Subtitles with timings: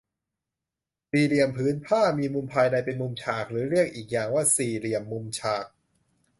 [1.09, 5.65] สี่เหลี่ยมผืนผ้า มีมุมภายในเป็นมุมฉาก เรียกอีกอย่างว่าสี่เหลี่ยมมุมฉาก